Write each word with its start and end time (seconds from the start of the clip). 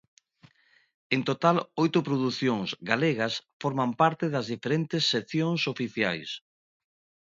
En 1.15 1.21
total 1.29 1.57
oito 1.83 1.99
producións 2.07 2.69
galegas 2.89 3.33
forman 3.61 3.91
parte 4.01 4.25
das 4.33 4.45
diferentes 4.53 5.03
seccións 5.13 5.61
oficiais. 5.73 6.29